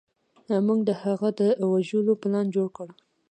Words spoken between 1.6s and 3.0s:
وژلو پلان جوړ کړ.